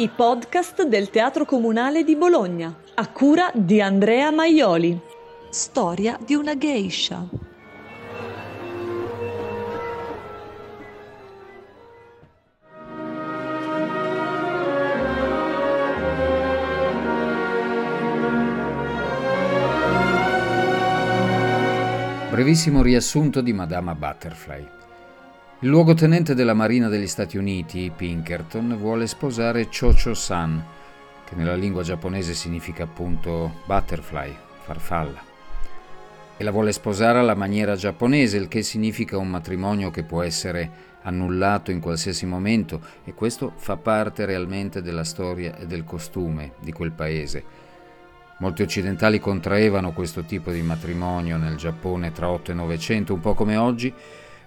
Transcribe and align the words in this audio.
i 0.00 0.08
podcast 0.08 0.84
del 0.84 1.10
Teatro 1.10 1.44
Comunale 1.44 2.04
di 2.04 2.16
Bologna, 2.16 2.74
a 2.94 3.06
cura 3.08 3.50
di 3.54 3.82
Andrea 3.82 4.30
Maioli. 4.30 4.98
Storia 5.50 6.18
di 6.24 6.32
una 6.32 6.56
geisha. 6.56 7.28
Brevissimo 22.30 22.80
riassunto 22.80 23.42
di 23.42 23.52
Madama 23.52 23.94
Butterfly. 23.94 24.79
Il 25.62 25.68
luogotenente 25.68 26.34
della 26.34 26.54
Marina 26.54 26.88
degli 26.88 27.06
Stati 27.06 27.36
Uniti, 27.36 27.92
Pinkerton, 27.94 28.76
vuole 28.78 29.06
sposare 29.06 29.68
Cho-Cho-san, 29.68 30.64
che 31.24 31.34
nella 31.34 31.54
lingua 31.54 31.82
giapponese 31.82 32.32
significa 32.32 32.84
appunto 32.84 33.60
butterfly, 33.66 34.34
farfalla. 34.62 35.22
E 36.38 36.42
la 36.42 36.50
vuole 36.50 36.72
sposare 36.72 37.18
alla 37.18 37.34
maniera 37.34 37.76
giapponese, 37.76 38.38
il 38.38 38.48
che 38.48 38.62
significa 38.62 39.18
un 39.18 39.28
matrimonio 39.28 39.90
che 39.90 40.02
può 40.02 40.22
essere 40.22 40.88
annullato 41.02 41.70
in 41.70 41.80
qualsiasi 41.80 42.24
momento 42.24 42.80
e 43.04 43.12
questo 43.12 43.52
fa 43.56 43.76
parte 43.76 44.24
realmente 44.24 44.80
della 44.80 45.04
storia 45.04 45.56
e 45.58 45.66
del 45.66 45.84
costume 45.84 46.52
di 46.60 46.72
quel 46.72 46.92
paese 46.92 47.68
Molti 48.40 48.62
occidentali 48.62 49.20
contraevano 49.20 49.92
questo 49.92 50.22
tipo 50.22 50.50
di 50.50 50.62
matrimonio 50.62 51.36
nel 51.36 51.56
Giappone 51.56 52.10
tra 52.10 52.30
8 52.30 52.52
e 52.52 52.54
900, 52.54 53.12
un 53.12 53.20
po' 53.20 53.34
come 53.34 53.56
oggi, 53.56 53.92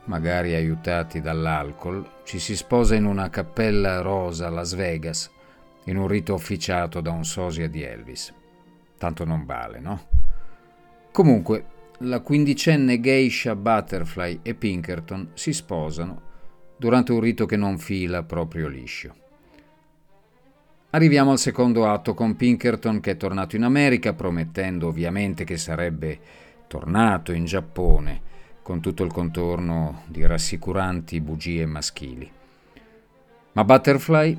magari 0.06 0.54
aiutati 0.54 1.22
dall'alcol, 1.22 2.22
ci 2.24 2.40
si 2.40 2.56
sposa 2.56 2.96
in 2.96 3.06
una 3.06 3.30
cappella 3.30 4.02
rosa 4.02 4.48
a 4.48 4.50
Las 4.50 4.74
Vegas, 4.76 5.32
in 5.86 5.98
un 5.98 6.08
rito 6.08 6.34
officiato 6.34 7.02
da 7.02 7.12
un 7.12 7.24
sosia 7.24 7.68
di 7.68 7.84
Elvis. 7.84 8.34
Tanto 8.98 9.26
non 9.26 9.46
vale, 9.46 9.80
no? 9.80 10.08
Comunque, 11.12 11.66
la 12.00 12.22
quindicenne 12.22 13.00
geisha 13.00 13.56
Butterfly 13.56 14.40
e 14.42 14.56
Pinkerton 14.56 15.32
si 15.34 15.54
sposano 15.54 16.22
durante 16.76 17.12
un 17.12 17.20
rito 17.20 17.46
che 17.46 17.56
non 17.56 17.78
fila 17.78 18.24
proprio 18.24 18.68
liscio. 18.68 19.16
Arriviamo 20.90 21.32
al 21.32 21.40
secondo 21.40 21.88
atto 21.88 22.14
con 22.14 22.36
Pinkerton 22.36 23.00
che 23.00 23.12
è 23.12 23.18
tornato 23.18 23.56
in 23.56 23.64
America 23.64 24.14
promettendo 24.14 24.88
ovviamente 24.88 25.44
che 25.44 25.58
sarebbe 25.58 26.20
tornato 26.68 27.32
in 27.32 27.46
Giappone 27.46 28.32
con 28.64 28.80
tutto 28.80 29.04
il 29.04 29.12
contorno 29.12 30.04
di 30.08 30.26
rassicuranti 30.26 31.20
bugie 31.20 31.66
maschili. 31.66 32.32
Ma 33.52 33.64
Butterfly, 33.64 34.38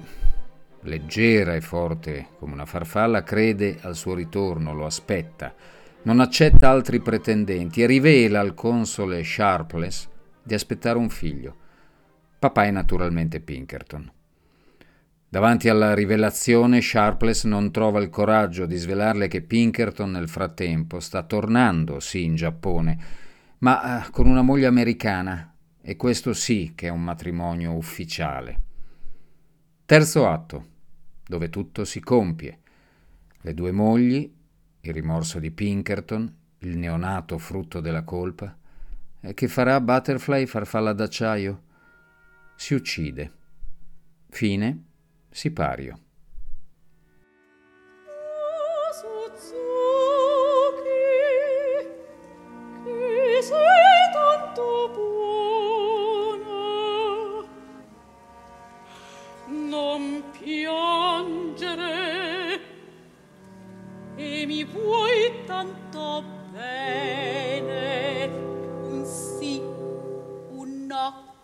leggera 0.80 1.54
e 1.54 1.60
forte 1.60 2.28
come 2.38 2.54
una 2.54 2.66
farfalla, 2.66 3.22
crede 3.22 3.78
al 3.82 3.94
suo 3.94 4.14
ritorno, 4.14 4.72
lo 4.72 4.86
aspetta, 4.86 5.54
non 6.02 6.20
accetta 6.20 6.68
altri 6.68 7.00
pretendenti 7.00 7.82
e 7.82 7.86
rivela 7.86 8.40
al 8.40 8.54
console 8.54 9.22
Sharpless 9.22 10.08
di 10.42 10.54
aspettare 10.54 10.98
un 10.98 11.10
figlio. 11.10 11.56
Papà 12.38 12.64
è 12.64 12.70
naturalmente 12.70 13.40
Pinkerton. 13.40 14.10
Davanti 15.28 15.68
alla 15.68 15.94
rivelazione, 15.94 16.80
Sharpless 16.80 17.44
non 17.44 17.72
trova 17.72 18.00
il 18.00 18.08
coraggio 18.08 18.66
di 18.66 18.76
svelarle 18.76 19.28
che 19.28 19.42
Pinkerton 19.42 20.12
nel 20.12 20.28
frattempo 20.28 21.00
sta 21.00 21.22
tornando, 21.22 22.00
sì, 22.00 22.24
in 22.24 22.36
Giappone, 22.36 22.98
ma 23.64 24.04
eh, 24.04 24.10
con 24.10 24.26
una 24.26 24.42
moglie 24.42 24.66
americana, 24.66 25.56
e 25.80 25.96
questo 25.96 26.34
sì 26.34 26.72
che 26.74 26.88
è 26.88 26.90
un 26.90 27.02
matrimonio 27.02 27.72
ufficiale. 27.72 28.60
Terzo 29.86 30.28
atto, 30.28 30.66
dove 31.26 31.48
tutto 31.48 31.86
si 31.86 32.00
compie. 32.00 32.60
Le 33.40 33.54
due 33.54 33.72
mogli, 33.72 34.30
il 34.80 34.92
rimorso 34.92 35.38
di 35.38 35.50
Pinkerton, 35.50 36.30
il 36.58 36.76
neonato 36.76 37.38
frutto 37.38 37.80
della 37.80 38.02
colpa. 38.02 38.54
Che 39.32 39.48
farà 39.48 39.80
Butterfly 39.80 40.44
farfalla 40.44 40.92
d'acciaio? 40.92 41.62
Si 42.56 42.74
uccide. 42.74 43.32
Fine 44.28 44.84
Sipario. 45.30 46.03
Un 68.86 69.02
sì 69.04 69.60
un 69.60 70.86
no 70.86 71.34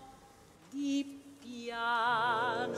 di 0.71 1.21
piano. 1.41 2.69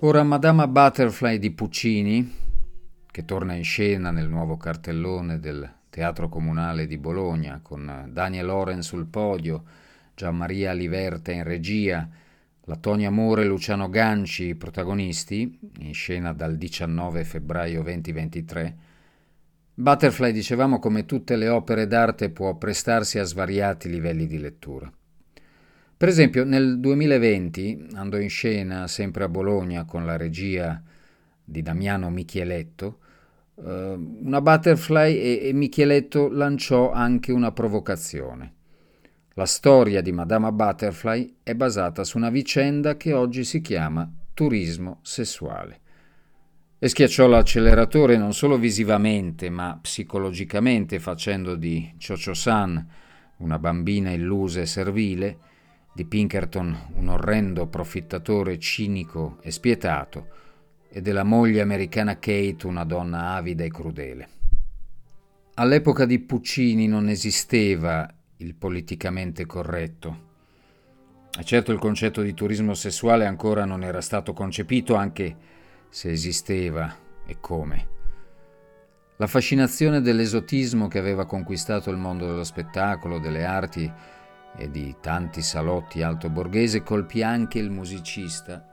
Ora 0.00 0.22
Madama 0.22 0.68
Butterfly 0.68 1.38
di 1.38 1.50
Puccini, 1.50 2.32
che 3.10 3.24
torna 3.24 3.54
in 3.54 3.64
scena 3.64 4.12
nel 4.12 4.28
nuovo 4.28 4.56
cartellone 4.56 5.40
del 5.40 5.68
Teatro 5.90 6.28
Comunale 6.28 6.86
di 6.86 6.96
Bologna, 6.96 7.58
con 7.60 8.08
Daniel 8.12 8.46
Loren 8.46 8.82
sul 8.82 9.06
podio, 9.06 9.64
Gianmaria 10.14 10.72
Liverta 10.72 11.32
in 11.32 11.42
regia, 11.42 12.08
Lattonia 12.64 13.08
Amore 13.08 13.42
e 13.42 13.46
Luciano 13.46 13.88
Ganci 13.88 14.54
protagonisti, 14.54 15.58
in 15.80 15.92
scena 15.92 16.32
dal 16.32 16.56
19 16.56 17.24
febbraio 17.24 17.82
2023, 17.82 18.76
Butterfly, 19.80 20.30
dicevamo, 20.30 20.78
come 20.78 21.06
tutte 21.06 21.36
le 21.36 21.48
opere 21.48 21.86
d'arte, 21.86 22.28
può 22.28 22.54
prestarsi 22.56 23.18
a 23.18 23.24
svariati 23.24 23.88
livelli 23.88 24.26
di 24.26 24.38
lettura. 24.38 24.92
Per 25.96 26.06
esempio, 26.06 26.44
nel 26.44 26.78
2020 26.78 27.86
andò 27.94 28.18
in 28.18 28.28
scena, 28.28 28.86
sempre 28.88 29.24
a 29.24 29.28
Bologna, 29.30 29.86
con 29.86 30.04
la 30.04 30.18
regia 30.18 30.82
di 31.42 31.62
Damiano 31.62 32.10
Michieletto, 32.10 32.98
eh, 33.54 33.94
una 34.22 34.42
butterfly 34.42 35.16
e, 35.16 35.50
Michieletto 35.54 36.28
lanciò 36.28 36.92
anche 36.92 37.32
una 37.32 37.52
provocazione. 37.52 38.52
La 39.32 39.46
storia 39.46 40.02
di 40.02 40.12
Madama 40.12 40.52
Butterfly 40.52 41.36
è 41.42 41.54
basata 41.54 42.04
su 42.04 42.18
una 42.18 42.28
vicenda 42.28 42.98
che 42.98 43.14
oggi 43.14 43.44
si 43.44 43.62
chiama 43.62 44.06
turismo 44.34 44.98
sessuale. 45.00 45.79
E 46.82 46.88
schiacciò 46.88 47.26
l'acceleratore 47.26 48.16
non 48.16 48.32
solo 48.32 48.56
visivamente, 48.56 49.50
ma 49.50 49.78
psicologicamente, 49.78 50.98
facendo 50.98 51.54
di 51.54 51.92
Cho-Cho-san 51.98 52.88
una 53.36 53.58
bambina 53.58 54.12
illusa 54.12 54.62
e 54.62 54.66
servile, 54.66 55.38
di 55.92 56.06
Pinkerton 56.06 56.92
un 56.94 57.08
orrendo 57.08 57.66
profittatore 57.66 58.58
cinico 58.58 59.36
e 59.42 59.50
spietato, 59.50 60.28
e 60.88 61.02
della 61.02 61.22
moglie 61.22 61.60
americana 61.60 62.18
Kate 62.18 62.66
una 62.66 62.84
donna 62.84 63.34
avida 63.34 63.62
e 63.62 63.70
crudele. 63.70 64.28
All'epoca 65.56 66.06
di 66.06 66.18
Puccini 66.20 66.88
non 66.88 67.10
esisteva 67.10 68.10
il 68.38 68.54
politicamente 68.54 69.44
corretto. 69.44 70.28
E 71.38 71.44
certo 71.44 71.72
il 71.72 71.78
concetto 71.78 72.22
di 72.22 72.32
turismo 72.32 72.72
sessuale 72.72 73.26
ancora 73.26 73.66
non 73.66 73.82
era 73.84 74.00
stato 74.00 74.32
concepito, 74.32 74.94
anche 74.94 75.58
se 75.90 76.10
esisteva 76.10 76.94
e 77.26 77.36
come. 77.40 77.88
La 79.16 79.26
fascinazione 79.26 80.00
dell'esotismo 80.00 80.88
che 80.88 80.98
aveva 80.98 81.26
conquistato 81.26 81.90
il 81.90 81.98
mondo 81.98 82.26
dello 82.26 82.44
spettacolo, 82.44 83.18
delle 83.18 83.44
arti, 83.44 83.92
e 84.56 84.70
di 84.70 84.96
tanti 85.00 85.42
salotti 85.42 86.02
alto 86.02 86.28
borghese 86.28 86.82
colpì 86.82 87.22
anche 87.22 87.58
il 87.58 87.70
musicista 87.70 88.66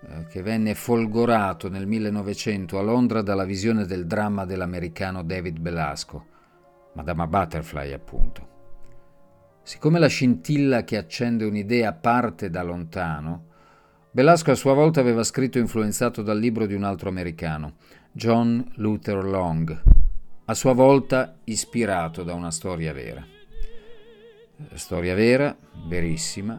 eh, 0.00 0.26
che 0.26 0.42
venne 0.42 0.74
folgorato 0.74 1.68
nel 1.68 1.86
1900 1.86 2.78
a 2.78 2.82
Londra 2.82 3.22
dalla 3.22 3.44
visione 3.44 3.86
del 3.86 4.06
dramma 4.06 4.44
dell'americano 4.44 5.22
David 5.22 5.58
Belasco, 5.58 6.26
Madama 6.92 7.26
Butterfly 7.26 7.92
appunto. 7.92 8.54
Siccome 9.62 9.98
la 9.98 10.06
scintilla 10.06 10.84
che 10.84 10.96
accende 10.96 11.44
un'idea 11.44 11.92
parte 11.92 12.50
da 12.50 12.62
lontano, 12.62 13.54
Belasco 14.16 14.50
a 14.50 14.54
sua 14.54 14.72
volta 14.72 14.98
aveva 15.00 15.22
scritto 15.22 15.58
influenzato 15.58 16.22
dal 16.22 16.38
libro 16.38 16.64
di 16.64 16.72
un 16.72 16.84
altro 16.84 17.10
americano, 17.10 17.74
John 18.12 18.66
Luther 18.76 19.22
Long, 19.22 19.82
a 20.46 20.54
sua 20.54 20.72
volta 20.72 21.36
ispirato 21.44 22.22
da 22.22 22.32
una 22.32 22.50
storia 22.50 22.94
vera. 22.94 23.22
Storia 24.72 25.14
vera, 25.14 25.54
verissima, 25.86 26.58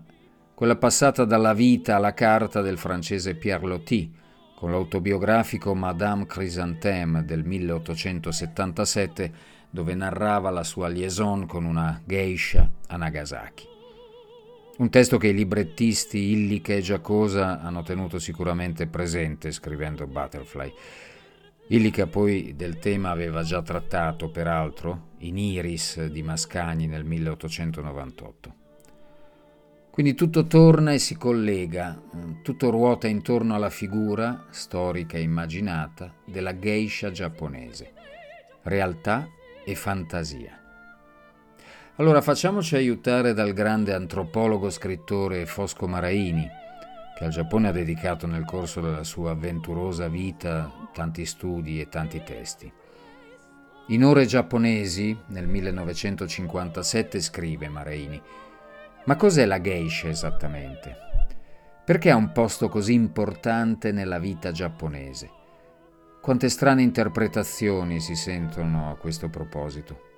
quella 0.54 0.76
passata 0.76 1.26
dalla 1.26 1.56
vita 1.56 1.96
alla 1.96 2.14
carta 2.14 2.62
del 2.62 2.78
francese 2.78 3.34
Pierre 3.34 3.66
Loti, 3.66 4.14
con 4.54 4.70
l'autobiografico 4.70 5.74
Madame 5.74 6.28
Chrysanthème 6.28 7.26
del 7.26 7.44
1877, 7.44 9.32
dove 9.72 9.96
narrava 9.96 10.52
la 10.52 10.64
sua 10.64 10.90
liaison 10.90 11.48
con 11.48 11.66
una 11.66 12.00
geisha 12.06 12.70
a 12.86 12.98
Nagasaki. 12.98 13.77
Un 14.78 14.92
testo 14.92 15.18
che 15.18 15.30
i 15.30 15.34
librettisti 15.34 16.34
Illica 16.34 16.72
e 16.72 16.82
Giacosa 16.82 17.60
hanno 17.62 17.82
tenuto 17.82 18.20
sicuramente 18.20 18.86
presente 18.86 19.52
scrivendo 19.52 20.06
Butterfly. 20.06 20.72
Illica 21.70 22.06
poi 22.06 22.54
del 22.56 22.78
tema 22.78 23.10
aveva 23.10 23.42
già 23.42 23.64
trattato, 23.64 24.30
peraltro, 24.30 25.14
in 25.20 25.40
Iris 25.40 26.06
di 26.06 26.22
Mascagni 26.22 26.86
nel 26.86 27.06
1898. 27.06 28.56
Quindi 29.90 30.14
tutto 30.14 30.46
torna 30.46 30.94
e 30.94 31.00
si 31.00 31.18
collega, 31.18 32.00
tutto 32.44 32.70
ruota 32.70 33.08
intorno 33.08 33.56
alla 33.56 33.72
figura, 33.72 34.46
storica 34.52 35.18
e 35.18 35.22
immaginata, 35.22 36.14
della 36.24 36.56
geisha 36.60 37.10
giapponese. 37.10 37.94
Realtà 38.62 39.28
e 39.66 39.74
fantasia. 39.74 40.57
Allora 42.00 42.22
facciamoci 42.22 42.76
aiutare 42.76 43.34
dal 43.34 43.54
grande 43.54 43.92
antropologo 43.92 44.70
scrittore 44.70 45.48
Fosco 45.48 45.88
Maraini, 45.88 46.48
che 47.18 47.24
al 47.24 47.32
Giappone 47.32 47.70
ha 47.70 47.72
dedicato 47.72 48.28
nel 48.28 48.46
corso 48.46 48.82
della 48.82 49.04
sua 49.04 49.32
avventurosa 49.32 50.08
vita 50.08 50.72
tanti 50.94 51.26
studi 51.26 51.82
e 51.82 51.90
tanti 51.90 52.22
testi. 52.24 52.72
In 53.88 54.06
Ore 54.06 54.28
giapponesi, 54.28 55.18
nel 55.30 55.48
1957, 55.48 57.20
scrive 57.20 57.68
Maraini, 57.68 58.22
ma 59.06 59.16
cos'è 59.16 59.46
la 59.46 59.60
geisha 59.60 60.08
esattamente? 60.08 60.96
Perché 61.84 62.12
ha 62.12 62.16
un 62.16 62.32
posto 62.32 62.70
così 62.70 62.94
importante 62.94 63.92
nella 63.92 64.20
vita 64.20 64.52
giapponese? 64.52 65.32
Quante 66.22 66.48
strane 66.50 66.84
interpretazioni 66.84 68.00
si 68.00 68.14
sentono 68.14 68.92
a 68.92 68.98
questo 68.98 69.30
proposito 69.30 70.17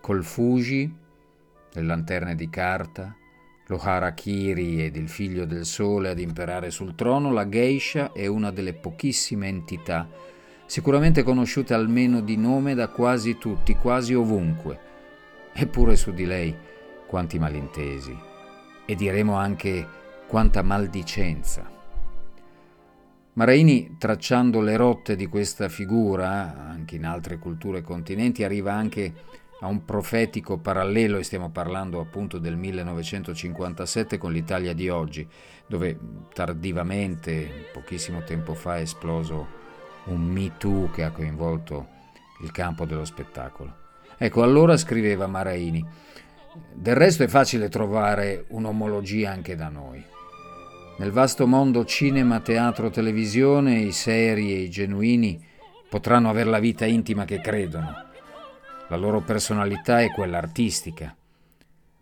col 0.00 0.24
Fuji, 0.24 0.94
le 1.72 1.82
lanterne 1.82 2.34
di 2.34 2.48
carta, 2.48 3.14
lo 3.68 3.78
Harakiri 3.78 4.84
ed 4.84 4.96
il 4.96 5.08
figlio 5.08 5.44
del 5.44 5.66
sole 5.66 6.10
ad 6.10 6.20
imperare 6.20 6.70
sul 6.70 6.94
trono, 6.94 7.32
la 7.32 7.48
geisha 7.48 8.12
è 8.12 8.26
una 8.26 8.50
delle 8.50 8.74
pochissime 8.74 9.48
entità, 9.48 10.08
sicuramente 10.66 11.22
conosciute 11.22 11.74
almeno 11.74 12.20
di 12.20 12.36
nome 12.36 12.74
da 12.74 12.88
quasi 12.88 13.38
tutti, 13.38 13.74
quasi 13.74 14.14
ovunque. 14.14 14.78
Eppure 15.52 15.96
su 15.96 16.12
di 16.12 16.26
lei 16.26 16.54
quanti 17.06 17.38
malintesi 17.38 18.16
e 18.84 18.94
diremo 18.94 19.34
anche 19.34 19.86
quanta 20.26 20.62
maldicenza. 20.62 21.74
Maraini, 23.32 23.96
tracciando 23.98 24.60
le 24.60 24.76
rotte 24.76 25.14
di 25.14 25.26
questa 25.26 25.68
figura, 25.68 26.56
anche 26.56 26.96
in 26.96 27.04
altre 27.04 27.38
culture 27.38 27.78
e 27.78 27.82
continenti, 27.82 28.44
arriva 28.44 28.72
anche 28.72 29.12
a 29.60 29.66
un 29.66 29.84
profetico 29.84 30.58
parallelo, 30.58 31.16
e 31.18 31.22
stiamo 31.22 31.50
parlando 31.50 32.00
appunto 32.00 32.38
del 32.38 32.56
1957 32.56 34.18
con 34.18 34.32
l'Italia 34.32 34.74
di 34.74 34.88
oggi, 34.88 35.26
dove 35.66 35.98
tardivamente, 36.32 37.68
pochissimo 37.72 38.22
tempo 38.22 38.54
fa, 38.54 38.76
è 38.76 38.82
esploso 38.82 39.64
un 40.04 40.22
Me 40.22 40.52
Too 40.58 40.90
che 40.90 41.04
ha 41.04 41.10
coinvolto 41.10 41.88
il 42.42 42.52
campo 42.52 42.84
dello 42.84 43.04
spettacolo. 43.04 43.84
Ecco, 44.18 44.42
allora 44.42 44.76
scriveva 44.76 45.26
Maraini, 45.26 45.84
del 46.72 46.94
resto 46.94 47.22
è 47.22 47.28
facile 47.28 47.68
trovare 47.68 48.44
un'omologia 48.48 49.30
anche 49.30 49.56
da 49.56 49.68
noi. 49.68 50.02
Nel 50.98 51.10
vasto 51.10 51.46
mondo 51.46 51.84
cinema, 51.84 52.40
teatro, 52.40 52.88
televisione, 52.88 53.78
i 53.80 53.92
seri 53.92 54.52
e 54.52 54.60
i 54.60 54.70
genuini 54.70 55.42
potranno 55.88 56.30
avere 56.30 56.48
la 56.48 56.58
vita 56.58 56.86
intima 56.86 57.24
che 57.24 57.40
credono 57.40 58.05
la 58.88 58.96
loro 58.96 59.20
personalità 59.20 60.00
è 60.00 60.10
quella 60.10 60.38
artistica. 60.38 61.16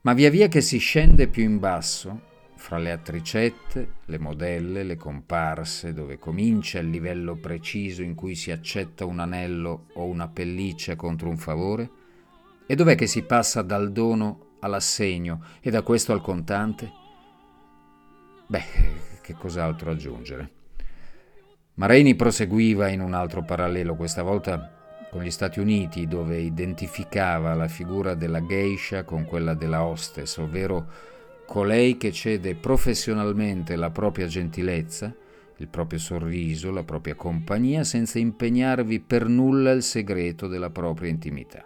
Ma 0.02 0.12
via 0.12 0.28
via 0.28 0.48
che 0.48 0.60
si 0.60 0.78
scende 0.78 1.28
più 1.28 1.42
in 1.42 1.58
basso, 1.58 2.32
fra 2.56 2.76
le 2.78 2.92
attricette, 2.92 3.94
le 4.04 4.18
modelle, 4.18 4.82
le 4.82 4.96
comparse, 4.96 5.92
dove 5.94 6.18
comincia 6.18 6.78
il 6.78 6.90
livello 6.90 7.36
preciso 7.36 8.02
in 8.02 8.14
cui 8.14 8.34
si 8.34 8.50
accetta 8.50 9.04
un 9.04 9.18
anello 9.18 9.86
o 9.94 10.04
una 10.04 10.28
pelliccia 10.28 10.96
contro 10.96 11.28
un 11.28 11.38
favore, 11.38 11.90
e 12.66 12.74
dov'è 12.74 12.94
che 12.94 13.06
si 13.06 13.22
passa 13.22 13.62
dal 13.62 13.92
dono 13.92 14.56
all'assegno 14.60 15.42
e 15.60 15.70
da 15.70 15.82
questo 15.82 16.12
al 16.12 16.20
contante? 16.20 16.90
Beh, 18.46 18.64
che 19.22 19.34
cos'altro 19.34 19.90
aggiungere? 19.90 20.50
Marini 21.74 22.14
proseguiva 22.14 22.88
in 22.88 23.00
un 23.00 23.14
altro 23.14 23.42
parallelo, 23.42 23.96
questa 23.96 24.22
volta 24.22 24.73
con 25.14 25.22
gli 25.22 25.30
Stati 25.30 25.60
Uniti 25.60 26.08
dove 26.08 26.40
identificava 26.40 27.54
la 27.54 27.68
figura 27.68 28.14
della 28.14 28.44
geisha 28.44 29.04
con 29.04 29.24
quella 29.24 29.54
della 29.54 29.84
hostess, 29.84 30.38
ovvero 30.38 30.88
colei 31.46 31.96
che 31.96 32.10
cede 32.10 32.56
professionalmente 32.56 33.76
la 33.76 33.90
propria 33.90 34.26
gentilezza, 34.26 35.14
il 35.58 35.68
proprio 35.68 36.00
sorriso, 36.00 36.72
la 36.72 36.82
propria 36.82 37.14
compagnia 37.14 37.84
senza 37.84 38.18
impegnarvi 38.18 38.98
per 38.98 39.28
nulla 39.28 39.70
il 39.70 39.84
segreto 39.84 40.48
della 40.48 40.70
propria 40.70 41.10
intimità. 41.10 41.64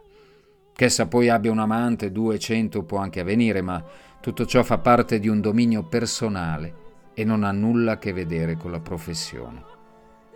Che 0.71 0.85
essa 0.85 1.07
poi 1.07 1.31
abbia 1.31 1.51
un 1.51 1.61
amante, 1.61 2.13
due, 2.13 2.39
cento 2.39 2.83
può 2.83 2.99
anche 2.99 3.21
avvenire, 3.21 3.63
ma 3.63 3.83
tutto 4.21 4.45
ciò 4.45 4.63
fa 4.63 4.77
parte 4.77 5.19
di 5.19 5.29
un 5.29 5.41
dominio 5.41 5.85
personale 5.85 6.75
e 7.15 7.25
non 7.25 7.45
ha 7.45 7.53
nulla 7.53 7.93
a 7.93 7.99
che 7.99 8.13
vedere 8.13 8.57
con 8.57 8.73
la 8.73 8.81
professione. 8.81 9.78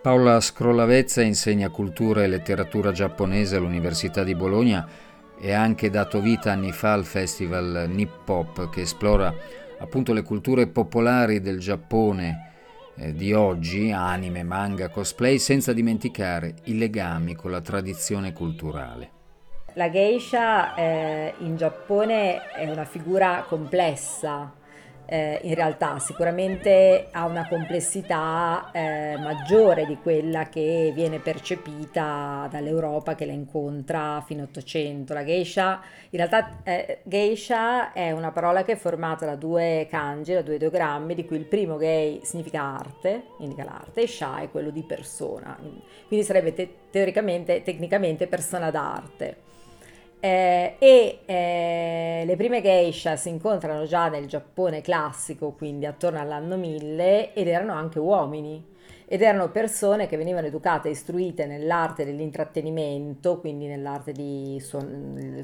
Paola 0.03 0.41
Scrollavezza 0.41 1.21
insegna 1.21 1.69
cultura 1.69 2.23
e 2.23 2.27
letteratura 2.27 2.91
giapponese 2.91 3.55
all'Università 3.55 4.21
di 4.25 4.35
Bologna 4.35 4.85
e 5.39 5.53
ha 5.53 5.61
anche 5.61 5.89
dato 5.89 6.19
vita 6.19 6.51
anni 6.51 6.73
fa 6.73 6.91
al 6.91 7.05
festival 7.05 7.85
Nippop 7.87 8.69
che 8.69 8.81
esplora 8.81 9.33
appunto 9.79 10.11
le 10.11 10.23
culture 10.23 10.67
popolari 10.67 11.39
del 11.39 11.57
Giappone 11.57 12.51
eh, 12.97 13.13
di 13.13 13.31
oggi, 13.31 13.91
anime, 13.91 14.43
manga, 14.43 14.89
cosplay, 14.89 15.39
senza 15.39 15.71
dimenticare 15.71 16.55
i 16.65 16.77
legami 16.77 17.33
con 17.35 17.51
la 17.51 17.61
tradizione 17.61 18.33
culturale. 18.33 19.09
La 19.75 19.89
geisha 19.89 20.75
eh, 20.75 21.33
in 21.37 21.55
Giappone 21.55 22.51
è 22.51 22.69
una 22.69 22.83
figura 22.83 23.45
complessa, 23.47 24.51
eh, 25.13 25.39
in 25.43 25.53
realtà 25.53 25.99
sicuramente 25.99 27.09
ha 27.11 27.25
una 27.25 27.47
complessità 27.47 28.71
eh, 28.73 29.15
maggiore 29.19 29.85
di 29.85 29.95
quella 30.01 30.49
che 30.49 30.91
viene 30.95 31.19
percepita 31.19 32.47
dall'Europa 32.49 33.13
che 33.13 33.27
la 33.27 33.31
incontra 33.31 34.23
fino 34.25 34.41
all'Ottocento. 34.41 35.13
La 35.13 35.23
geisha, 35.23 35.81
in 36.09 36.17
realtà 36.17 36.61
eh, 36.63 37.01
geisha 37.03 37.93
è 37.93 38.09
una 38.09 38.31
parola 38.31 38.63
che 38.63 38.71
è 38.71 38.75
formata 38.75 39.27
da 39.27 39.35
due 39.35 39.85
kanji, 39.87 40.33
da 40.33 40.41
due 40.41 40.55
ideogrammi, 40.55 41.13
di 41.13 41.25
cui 41.25 41.37
il 41.37 41.45
primo 41.45 41.77
gei 41.77 42.21
significa 42.23 42.63
arte, 42.63 43.25
indica 43.37 43.63
l'arte, 43.63 44.01
e 44.01 44.07
sha 44.07 44.39
è 44.39 44.49
quello 44.49 44.71
di 44.71 44.81
persona, 44.81 45.55
quindi 46.07 46.25
sarebbe 46.25 46.55
te- 46.55 46.73
teoricamente, 46.89 47.61
tecnicamente 47.61 48.25
persona 48.25 48.71
d'arte. 48.71 49.51
Eh, 50.25 50.75
e 50.79 51.19
eh, 51.25 52.23
le 52.25 52.35
prime 52.37 52.61
geisha 52.61 53.17
si 53.17 53.27
incontrano 53.27 53.83
già 53.83 54.07
nel 54.07 54.25
Giappone 54.25 54.79
classico, 54.79 55.51
quindi 55.51 55.85
attorno 55.85 56.17
all'anno 56.21 56.55
1000, 56.55 57.33
ed 57.33 57.49
erano 57.49 57.73
anche 57.73 57.99
uomini 57.99 58.63
ed 59.05 59.21
erano 59.21 59.49
persone 59.49 60.07
che 60.07 60.17
venivano 60.17 60.47
educate 60.47 60.87
e 60.87 60.91
istruite 60.91 61.45
nell'arte 61.45 62.05
dell'intrattenimento, 62.05 63.39
quindi 63.39 63.67
nell'arte 63.67 64.11
di 64.11 64.57
suon- 64.59 65.41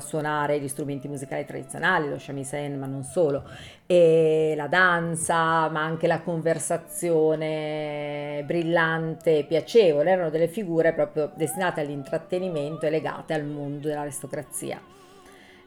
suonare 0.00 0.60
gli 0.60 0.68
strumenti 0.68 1.08
musicali 1.08 1.44
tradizionali, 1.44 2.08
lo 2.08 2.18
shamisen, 2.18 2.78
ma 2.78 2.86
non 2.86 3.02
solo, 3.02 3.44
e 3.86 4.54
la 4.56 4.66
danza, 4.66 5.68
ma 5.68 5.82
anche 5.82 6.06
la 6.06 6.20
conversazione 6.20 8.42
brillante 8.46 9.38
e 9.38 9.44
piacevole, 9.44 10.10
erano 10.10 10.30
delle 10.30 10.48
figure 10.48 10.92
proprio 10.92 11.30
destinate 11.34 11.80
all'intrattenimento 11.80 12.86
e 12.86 12.90
legate 12.90 13.34
al 13.34 13.44
mondo 13.44 13.88
dell'aristocrazia. 13.88 14.80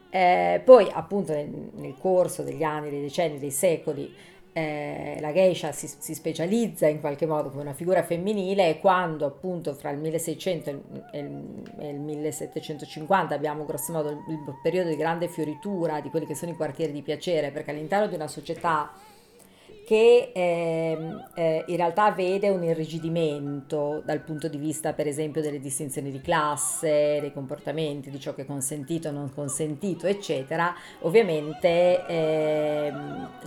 Eh, 0.08 0.62
poi 0.64 0.88
appunto 0.90 1.32
nel, 1.32 1.70
nel 1.74 1.94
corso 1.98 2.42
degli 2.42 2.62
anni, 2.62 2.90
dei 2.90 3.02
decenni, 3.02 3.38
dei 3.38 3.50
secoli, 3.50 4.14
eh, 4.56 5.18
la 5.20 5.34
geisha 5.34 5.70
si, 5.70 5.86
si, 5.86 6.14
specializza 6.14 6.86
in 6.86 7.00
qualche 7.00 7.26
modo 7.26 7.50
come 7.50 7.60
una 7.60 7.74
figura 7.74 8.02
femminile 8.02 8.70
e 8.70 8.78
quando 8.78 9.26
appunto 9.26 9.74
fra 9.74 9.90
il 9.90 9.98
1600 9.98 10.70
e 11.12 11.18
il, 11.18 11.72
e 11.78 11.88
il 11.90 12.00
1750 12.00 13.34
abbiamo 13.34 13.66
grossomodo 13.66 14.08
il, 14.08 14.18
il 14.28 14.58
periodo 14.62 14.88
di 14.88 14.96
grande 14.96 15.28
fioritura 15.28 16.00
di 16.00 16.08
quelli 16.08 16.24
che 16.24 16.34
sono 16.34 16.52
i 16.52 16.56
quartieri 16.56 16.90
di 16.90 17.02
piacere 17.02 17.50
perché 17.50 17.70
all'interno 17.70 18.06
di 18.06 18.14
una 18.14 18.28
società 18.28 18.90
che 19.86 20.32
eh, 20.34 20.98
eh, 21.34 21.64
in 21.64 21.76
realtà 21.76 22.10
vede 22.10 22.48
un 22.48 22.64
irrigidimento 22.64 24.02
dal 24.04 24.18
punto 24.18 24.48
di 24.48 24.56
vista 24.56 24.92
per 24.92 25.06
esempio 25.06 25.40
delle 25.40 25.60
distinzioni 25.60 26.10
di 26.10 26.20
classe, 26.20 27.18
dei 27.20 27.32
comportamenti, 27.32 28.10
di 28.10 28.18
ciò 28.18 28.34
che 28.34 28.42
è 28.42 28.46
consentito, 28.46 29.12
non 29.12 29.32
consentito, 29.32 30.08
eccetera, 30.08 30.74
ovviamente 31.02 32.04
eh, 32.04 32.92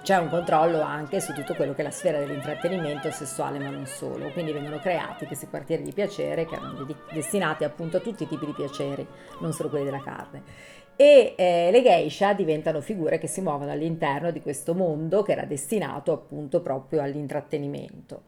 c'è 0.02 0.16
un 0.16 0.30
controllo 0.30 0.80
anche 0.80 1.20
su 1.20 1.34
tutto 1.34 1.56
quello 1.56 1.74
che 1.74 1.82
è 1.82 1.84
la 1.84 1.92
sfera 1.92 2.20
dell'intrattenimento 2.20 3.12
sessuale, 3.12 3.60
ma 3.60 3.70
non 3.70 3.86
solo. 3.86 4.30
Quindi 4.30 4.54
vengono 4.54 4.80
creati 4.80 5.26
questi 5.26 5.48
quartieri 5.48 5.84
di 5.84 5.92
piacere 5.92 6.46
che 6.46 6.56
erano 6.56 6.88
destinati 7.12 7.66
appunto 7.66 7.98
a 7.98 8.00
tutti 8.00 8.24
i 8.24 8.28
tipi 8.30 8.46
di 8.46 8.54
piaceri, 8.54 9.06
non 9.42 9.52
solo 9.52 9.68
quelli 9.68 9.84
della 9.84 10.02
carne. 10.02 10.78
E 11.02 11.34
eh, 11.38 11.70
le 11.72 11.82
geisha 11.82 12.34
diventano 12.34 12.82
figure 12.82 13.20
che 13.20 13.28
si 13.28 13.40
muovono 13.40 13.72
all'interno 13.72 14.32
di 14.32 14.42
questo 14.42 14.76
mondo 14.76 15.24
che 15.24 15.32
era 15.32 15.46
destinato 15.46 16.12
appunto 16.12 16.62
proprio 16.62 17.02
all'intrattenimento. 17.02 18.24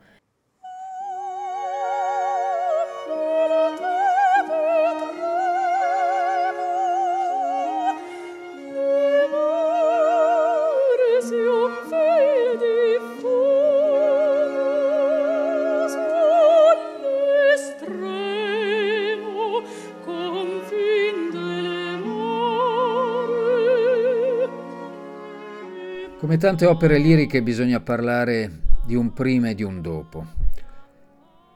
Come 26.32 26.44
tante 26.44 26.66
opere 26.66 26.98
liriche 26.98 27.44
bisogna 27.44 27.82
parlare 27.82 28.62
di 28.86 28.96
un 28.96 29.12
prima 29.12 29.50
e 29.50 29.54
di 29.54 29.64
un 29.64 29.82
dopo, 29.82 30.26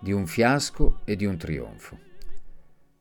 di 0.01 0.11
un 0.11 0.27
fiasco 0.27 0.99
e 1.05 1.15
di 1.15 1.23
un 1.23 1.37
trionfo. 1.37 1.97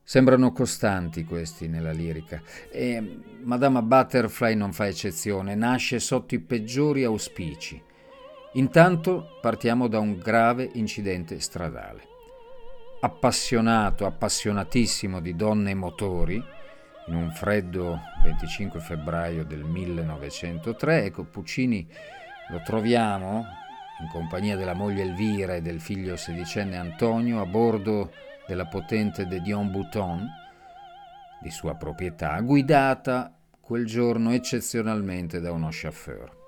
Sembrano 0.01 0.53
costanti 0.53 1.25
questi 1.25 1.67
nella 1.67 1.91
lirica 1.91 2.41
e 2.71 3.19
Madama 3.43 3.83
Butterfly 3.83 4.55
non 4.55 4.73
fa 4.73 4.87
eccezione, 4.87 5.57
nasce 5.57 5.99
sotto 5.99 6.37
i 6.37 6.39
peggiori 6.39 7.03
auspici. 7.03 7.83
Intanto 8.53 9.39
partiamo 9.41 9.89
da 9.89 9.99
un 9.99 10.17
grave 10.17 10.71
incidente 10.75 11.41
stradale. 11.41 12.03
Appassionato, 13.01 14.07
appassionatissimo 14.07 15.19
di 15.19 15.35
donne 15.35 15.73
e 15.73 15.75
motori, 15.75 16.41
in 17.07 17.15
un 17.15 17.33
freddo 17.33 18.01
25 18.23 18.81
febbraio 18.81 19.45
del 19.45 19.63
1903. 19.63 21.05
Ecco, 21.05 21.25
Puccini 21.25 21.87
lo 22.49 22.61
troviamo 22.63 23.45
in 24.01 24.09
compagnia 24.09 24.57
della 24.57 24.75
moglie 24.75 25.03
Elvira 25.03 25.55
e 25.55 25.63
del 25.63 25.81
figlio 25.81 26.17
sedicenne 26.17 26.77
Antonio 26.77 27.41
a 27.41 27.47
bordo 27.47 28.13
della 28.47 28.67
potente 28.67 29.27
de 29.27 29.41
Dion 29.41 29.71
Bouton, 29.71 30.29
di 31.41 31.51
sua 31.51 31.75
proprietà, 31.75 32.39
guidata 32.41 33.35
quel 33.61 33.87
giorno 33.87 34.33
eccezionalmente 34.33 35.41
da 35.41 35.53
uno 35.53 35.69
chauffeur. 35.71 36.43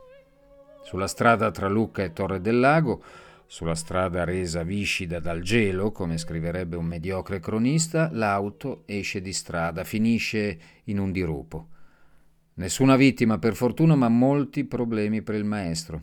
Sulla 0.83 1.09
strada 1.09 1.51
tra 1.51 1.69
Lucca 1.69 2.03
e 2.03 2.13
Torre 2.13 2.41
del 2.41 2.61
Lago 2.61 3.03
sulla 3.47 3.75
strada 3.75 4.25
resa 4.25 4.63
viscida 4.63 5.21
dal 5.21 5.41
gelo, 5.41 5.93
come 5.93 6.19
scriverebbe 6.19 6.77
un 6.77 6.87
mediocre 6.87 7.41
cronista, 7.41 8.11
l'auto 8.13 8.83
esce 8.87 9.21
di 9.21 9.33
strada, 9.33 9.85
finisce 9.85 10.59
in 10.85 10.99
un 10.99 11.13
dirupo. 11.13 11.69
Nessuna 12.55 12.97
vittima 12.97 13.39
per 13.39 13.55
fortuna, 13.55 13.95
ma 13.95 14.09
molti 14.09 14.65
problemi 14.65 15.23
per 15.23 15.35
il 15.35 15.45
maestro. 15.45 16.03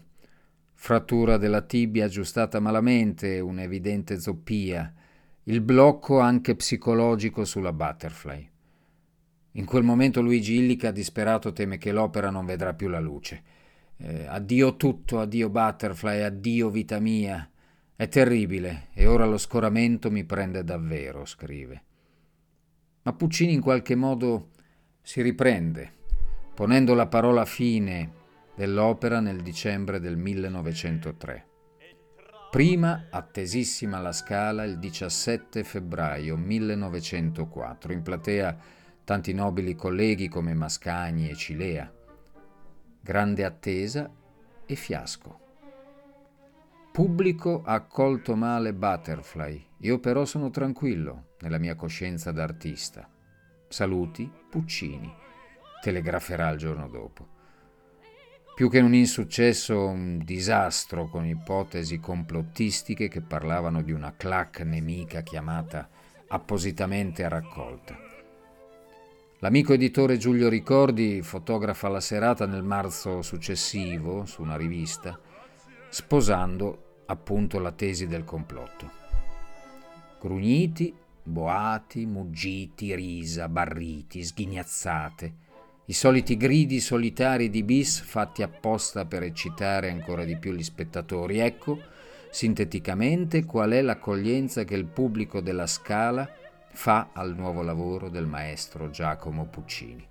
Frattura 0.74 1.38
della 1.38 1.62
tibia 1.62 2.06
aggiustata 2.06 2.60
malamente, 2.60 3.40
un'evidente 3.40 4.20
zoppia, 4.20 4.94
il 5.44 5.62
blocco 5.62 6.20
anche 6.20 6.56
psicologico 6.56 7.44
sulla 7.44 7.74
butterfly. 7.74 8.50
In 9.54 9.66
quel 9.66 9.84
momento 9.84 10.22
Luigi 10.22 10.56
Illica, 10.56 10.92
disperato, 10.92 11.54
teme 11.54 11.78
che 11.78 11.92
l'opera 11.92 12.30
non 12.30 12.46
vedrà 12.46 12.74
più 12.74 12.88
la 12.88 13.00
luce. 13.00 13.44
Eh, 14.06 14.26
addio 14.28 14.76
tutto, 14.76 15.22
addio 15.22 15.50
butterfly, 15.50 16.24
addio 16.24 16.70
vita 16.70 17.00
mia. 17.00 17.50
È 17.96 18.10
terribile 18.10 18.88
e 18.94 19.06
ora 19.06 19.26
lo 19.26 19.38
scoramento 19.38 20.12
mi 20.12 20.26
prende 20.26 20.66
davvero, 20.66 21.24
scrive. 21.24 21.84
Ma 23.04 23.14
Puccini 23.14 23.54
in 23.54 23.62
qualche 23.62 23.96
modo 23.96 24.50
si 25.02 25.22
riprende, 25.22 25.94
ponendo 26.54 26.94
la 26.94 27.08
parola 27.08 27.46
fine 27.46 28.12
dell'opera 28.56 29.22
nel 29.22 29.42
dicembre 29.42 30.02
del 30.02 30.18
1903. 30.18 31.48
Prima 32.52 33.08
attesissima 33.10 34.00
la 34.00 34.12
scala 34.12 34.66
il 34.66 34.80
17 34.80 35.64
febbraio 35.64 36.36
1904, 36.36 37.94
in 37.94 38.02
platea 38.02 38.58
tanti 39.06 39.34
nobili 39.34 39.76
colleghi 39.76 40.28
come 40.28 40.54
Mascagni 40.54 41.30
e 41.30 41.36
Cilea 41.36 42.02
grande 43.06 43.44
attesa 43.44 44.10
e 44.66 44.76
fiasco. 44.76 45.40
Pubblico 46.90 47.62
ha 47.66 47.74
accolto 47.74 48.34
male 48.38 48.74
Butterfly, 48.74 49.66
io 49.80 50.00
però 50.00 50.24
sono 50.24 50.50
tranquillo 50.50 51.34
nella 51.42 51.58
mia 51.58 51.76
coscienza 51.76 52.32
d'artista. 52.32 53.10
Saluti 53.68 54.32
Puccini, 54.50 55.14
telegraferà 55.82 56.50
il 56.52 56.58
giorno 56.58 56.88
dopo. 56.88 57.28
Più 58.56 58.70
che 58.70 58.80
un 58.80 58.94
insuccesso, 58.94 59.86
un 59.86 60.20
disastro 60.24 61.10
con 61.10 61.26
ipotesi 61.26 62.00
complottistiche 62.00 63.10
che 63.10 63.20
parlavano 63.20 63.82
di 63.82 63.92
una 63.92 64.14
clac 64.16 64.62
nemica 64.62 65.24
chiamata 65.24 65.90
appositamente 66.28 67.26
a 67.26 67.28
raccolta. 67.28 68.13
L'amico 69.44 69.74
editore 69.74 70.16
Giulio 70.16 70.48
Ricordi 70.48 71.22
fotografa 71.22 71.90
la 71.90 72.00
serata 72.00 72.46
nel 72.46 72.64
marzo 72.64 73.22
successivo 73.22 74.24
su 74.24 74.42
una 74.42 74.56
rivista, 74.56 75.20
sposando 75.90 77.02
appunto 77.08 77.60
la 77.60 77.74
tesi 77.74 78.08
del 78.08 78.24
complotto. 78.24 78.90
Grugniti, 80.22 80.96
boati, 81.22 82.06
muggiti, 82.06 82.96
risa, 82.96 83.50
barriti, 83.50 84.24
sghignazzate, 84.24 85.34
i 85.88 85.94
soliti 85.94 86.38
gridi 86.38 86.80
solitari 86.80 87.50
di 87.50 87.64
bis 87.64 88.00
fatti 88.00 88.44
apposta 88.44 89.04
per 89.04 89.24
eccitare 89.24 89.92
ancora 89.92 90.24
di 90.24 90.38
più 90.38 90.54
gli 90.54 90.64
spettatori. 90.64 91.40
Ecco, 91.40 91.80
sinteticamente, 92.32 93.44
qual 93.44 93.72
è 93.72 93.82
l'accoglienza 93.82 94.64
che 94.64 94.76
il 94.76 94.86
pubblico 94.86 95.42
della 95.42 95.68
Scala 95.68 96.30
fa 96.74 97.10
al 97.14 97.36
nuovo 97.36 97.62
lavoro 97.62 98.10
del 98.10 98.26
maestro 98.26 98.90
Giacomo 98.90 99.46
Puccini. 99.46 100.06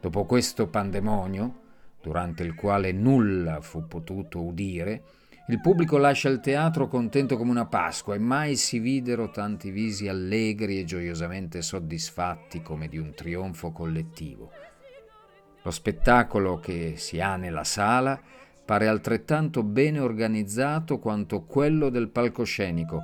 Dopo 0.00 0.24
questo 0.24 0.68
pandemonio, 0.68 1.60
durante 2.00 2.42
il 2.42 2.54
quale 2.54 2.92
nulla 2.92 3.60
fu 3.60 3.86
potuto 3.86 4.42
udire, 4.42 5.02
il 5.48 5.60
pubblico 5.60 5.98
lascia 5.98 6.28
il 6.28 6.40
teatro 6.40 6.86
contento 6.86 7.36
come 7.36 7.50
una 7.50 7.66
Pasqua 7.66 8.14
e 8.14 8.18
mai 8.18 8.54
si 8.56 8.78
videro 8.78 9.30
tanti 9.30 9.70
visi 9.70 10.06
allegri 10.08 10.78
e 10.78 10.84
gioiosamente 10.84 11.62
soddisfatti 11.62 12.62
come 12.62 12.88
di 12.88 12.98
un 12.98 13.12
trionfo 13.12 13.72
collettivo. 13.72 14.50
Lo 15.62 15.70
spettacolo 15.70 16.58
che 16.58 16.94
si 16.96 17.20
ha 17.20 17.36
nella 17.36 17.64
sala 17.64 18.20
pare 18.64 18.86
altrettanto 18.86 19.62
bene 19.62 19.98
organizzato 19.98 20.98
quanto 20.98 21.42
quello 21.42 21.88
del 21.88 22.08
palcoscenico, 22.08 23.02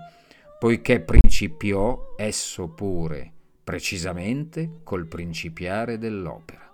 poiché 0.58 1.00
principiò 1.00 2.14
esso 2.16 2.68
pure, 2.68 3.32
precisamente 3.62 4.80
col 4.82 5.06
principiare 5.06 5.98
dell'opera. 5.98 6.66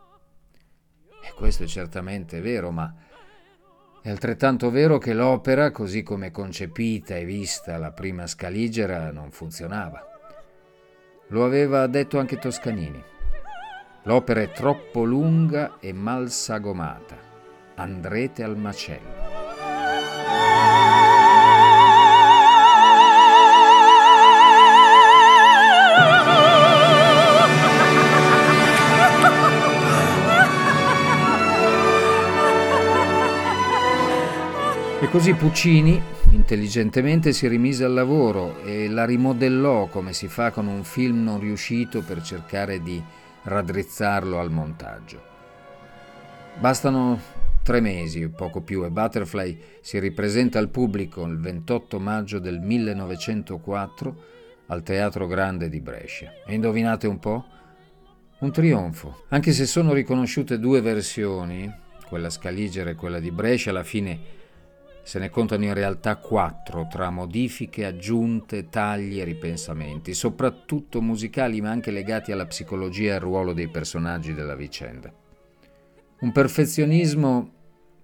E 1.23 1.33
questo 1.35 1.65
è 1.65 1.67
certamente 1.67 2.41
vero, 2.41 2.71
ma 2.71 2.95
è 4.01 4.11
altrettanto 4.11 4.71
vero 4.71 4.99
che 4.99 5.15
l'opera, 5.15 5.71
così 5.71 6.03
come 6.03 6.31
concepita 6.31 7.17
e 7.17 7.25
vista 7.25 7.79
la 7.79 7.91
prima 7.91 8.27
scaligera, 8.27 9.11
non 9.11 9.31
funzionava. 9.31 10.03
Lo 11.29 11.45
aveva 11.45 11.87
detto 11.87 12.19
anche 12.19 12.39
Toscanini. 12.39 13.03
L'opera 14.03 14.43
è 14.43 14.51
troppo 14.51 15.05
lunga 15.05 15.79
e 15.81 15.95
mal 15.95 16.31
sagomata. 16.31 17.17
Andrete 17.77 18.43
al 18.43 18.59
macello. 18.59 19.24
Così 35.15 35.35
Puccini 35.35 36.03
intelligentemente 36.31 37.33
si 37.33 37.47
rimise 37.47 37.85
al 37.85 37.93
lavoro 37.93 38.61
e 38.65 38.89
la 38.89 39.05
rimodellò 39.05 39.87
come 39.87 40.13
si 40.13 40.27
fa 40.27 40.51
con 40.51 40.67
un 40.67 40.83
film 40.83 41.23
non 41.23 41.39
riuscito 41.39 42.03
per 42.03 42.21
cercare 42.21 42.83
di 42.83 43.01
raddrizzarlo 43.45 44.41
al 44.41 44.51
montaggio. 44.51 45.23
Bastano 46.59 47.21
tre 47.63 47.81
mesi, 47.81 48.29
poco 48.29 48.63
più, 48.63 48.85
e 48.85 48.91
Butterfly 48.91 49.57
si 49.81 50.01
ripresenta 50.01 50.59
al 50.59 50.69
pubblico 50.69 51.25
il 51.27 51.39
28 51.39 52.01
maggio 52.01 52.41
del 52.41 52.59
1904 52.59 54.17
al 54.67 54.83
Teatro 54.83 55.29
Grande 55.29 55.69
di 55.69 55.79
Brescia. 55.79 56.33
E 56.45 56.55
indovinate 56.55 57.07
un 57.07 57.21
po'? 57.21 57.45
Un 58.41 58.51
trionfo. 58.51 59.27
Anche 59.29 59.53
se 59.53 59.67
sono 59.67 59.93
riconosciute 59.93 60.59
due 60.59 60.81
versioni, 60.81 61.73
quella 62.09 62.31
scaligera 62.31 62.91
e 62.91 62.97
quella 62.97 63.21
di 63.21 63.31
Brescia, 63.31 63.71
alla 63.71 63.85
fine 63.85 64.43
Se 65.05 65.19
ne 65.19 65.29
contano 65.29 65.65
in 65.65 65.75
realtà 65.75 66.17
quattro 66.17 66.87
tra 66.91 67.11
modifiche, 67.11 67.85
aggiunte, 67.85 68.71
tagli 68.71 69.21
e 69.21 69.25
ripensamenti, 69.25 70.15
soprattutto 70.15 71.03
musicali 71.03 71.61
ma 71.61 71.69
anche 71.69 71.91
legati 71.91 72.33
alla 72.33 72.47
psicologia 72.47 73.13
e 73.13 73.15
al 73.17 73.21
ruolo 73.21 73.53
dei 73.53 73.69
personaggi 73.69 74.33
della 74.33 74.55
vicenda. 74.55 75.13
Un 76.21 76.33
perfezionismo 76.33 77.53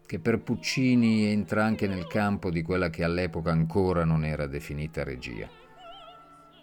che 0.05 0.19
per 0.19 0.41
Puccini 0.41 1.25
entra 1.25 1.65
anche 1.65 1.87
nel 1.87 2.07
campo 2.07 2.51
di 2.51 2.61
quella 2.61 2.91
che 2.91 3.03
all'epoca 3.03 3.51
ancora 3.51 4.05
non 4.05 4.23
era 4.23 4.47
definita 4.47 5.03
regia. 5.03 5.49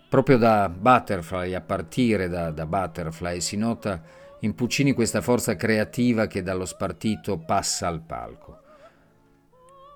Proprio 0.07 0.37
da 0.37 0.69
Butterfly, 0.69 1.55
a 1.55 1.61
partire 1.61 2.29
da, 2.29 2.51
da 2.51 2.67
Butterfly, 2.67 3.41
si 3.41 3.57
nota 3.57 4.03
in 4.41 4.53
Puccini 4.53 4.93
questa 4.93 5.21
forza 5.21 5.55
creativa 5.55 6.27
che 6.27 6.43
dallo 6.43 6.65
spartito 6.65 7.39
passa 7.39 7.87
al 7.87 8.01
palco. 8.01 8.65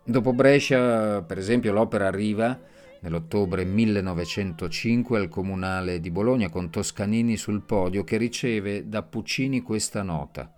Dopo 0.04 0.34
Brescia, 0.34 1.22
per 1.22 1.38
esempio, 1.38 1.72
l'opera 1.72 2.08
arriva 2.08 2.60
nell'ottobre 3.02 3.64
1905 3.66 5.18
al 5.20 5.28
Comunale 5.28 6.00
di 6.00 6.10
Bologna 6.10 6.50
con 6.50 6.72
Toscanini 6.72 7.38
sul 7.38 7.62
podio 7.62 8.04
che 8.04 8.18
riceve 8.18 8.90
da 8.90 9.04
Puccini 9.04 9.62
questa 9.62 10.02
nota. 10.02 10.52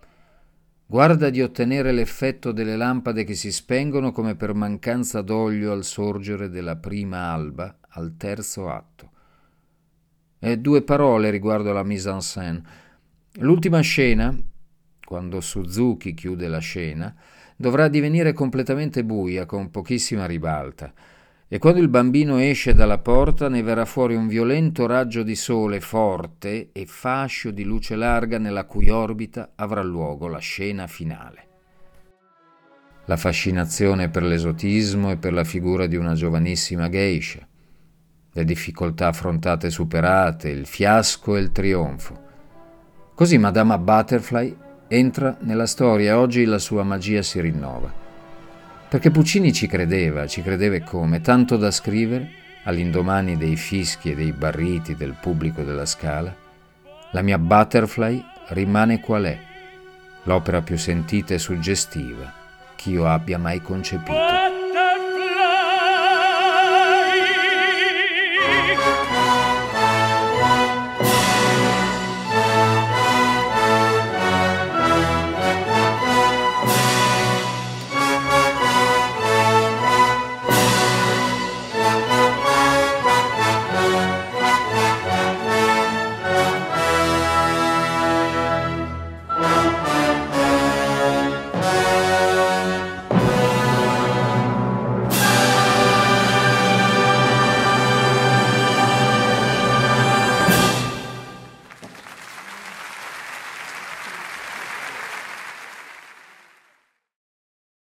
Guarda 0.85 1.29
di 1.29 1.41
ottenere 1.41 1.91
l'effetto 1.91 2.53
delle 2.53 2.77
lampade 2.77 3.25
che 3.25 3.33
si 3.33 3.51
spengono 3.51 4.13
come 4.13 4.35
per 4.35 4.53
mancanza 4.53 5.21
d'olio 5.21 5.73
al 5.73 5.83
sorgere 5.83 6.49
della 6.49 6.77
prima 6.77 7.31
alba 7.31 7.79
al 7.89 8.15
terzo 8.15 8.69
atto. 8.69 9.11
E 10.39 10.57
due 10.57 10.83
parole 10.83 11.29
riguardo 11.29 11.69
alla 11.69 11.83
mise 11.83 12.09
en 12.09 12.21
scène. 12.21 12.63
L'ultima 13.39 13.81
scena, 13.81 14.33
quando 15.03 15.41
Suzuki 15.41 16.13
chiude 16.13 16.47
la 16.47 16.59
scena, 16.59 17.13
dovrà 17.55 17.87
divenire 17.87 18.33
completamente 18.33 19.03
buia 19.03 19.45
con 19.45 19.71
pochissima 19.71 20.25
ribalta 20.25 20.93
e 21.53 21.59
quando 21.59 21.79
il 21.79 21.87
bambino 21.87 22.39
esce 22.39 22.73
dalla 22.73 22.97
porta 22.97 23.47
ne 23.47 23.61
verrà 23.61 23.85
fuori 23.85 24.15
un 24.15 24.27
violento 24.27 24.87
raggio 24.87 25.21
di 25.21 25.35
sole 25.35 25.81
forte 25.81 26.69
e 26.71 26.87
fascio 26.87 27.51
di 27.51 27.63
luce 27.63 27.95
larga 27.95 28.39
nella 28.39 28.63
cui 28.63 28.89
orbita 28.89 29.51
avrà 29.53 29.83
luogo 29.83 30.27
la 30.27 30.39
scena 30.39 30.87
finale. 30.87 31.47
La 33.05 33.17
fascinazione 33.17 34.09
per 34.09 34.23
l'esotismo 34.23 35.11
e 35.11 35.17
per 35.17 35.31
la 35.31 35.43
figura 35.43 35.85
di 35.85 35.95
una 35.95 36.15
giovanissima 36.15 36.89
geisha, 36.89 37.47
le 38.31 38.43
difficoltà 38.45 39.09
affrontate 39.09 39.67
e 39.67 39.69
superate, 39.69 40.49
il 40.49 40.65
fiasco 40.65 41.35
e 41.35 41.39
il 41.39 41.51
trionfo. 41.51 42.19
Così 43.13 43.37
Madama 43.37 43.77
Butterfly 43.77 44.57
entra 44.93 45.35
nella 45.39 45.65
storia 45.65 46.11
e 46.11 46.13
oggi 46.13 46.45
la 46.45 46.59
sua 46.59 46.83
magia 46.83 47.23
si 47.23 47.41
rinnova. 47.41 47.91
Perché 48.87 49.09
Puccini 49.09 49.51
ci 49.51 49.65
credeva, 49.65 50.27
ci 50.27 50.43
credeva 50.43 50.79
come, 50.81 51.19
tanto 51.19 51.57
da 51.57 51.71
scrivere, 51.71 52.29
all'indomani 52.65 53.35
dei 53.35 53.55
fischi 53.55 54.11
e 54.11 54.15
dei 54.15 54.31
barriti 54.31 54.95
del 54.95 55.15
pubblico 55.19 55.63
della 55.63 55.87
Scala, 55.87 56.33
la 57.11 57.21
mia 57.23 57.39
Butterfly 57.39 58.23
rimane 58.49 58.99
qual 58.99 59.23
è, 59.23 59.37
l'opera 60.23 60.61
più 60.61 60.77
sentita 60.77 61.33
e 61.33 61.39
suggestiva 61.39 62.31
che 62.75 62.91
io 62.91 63.07
abbia 63.07 63.39
mai 63.39 63.61
concepito. 63.61 64.42